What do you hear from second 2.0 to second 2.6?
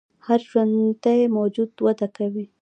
کوي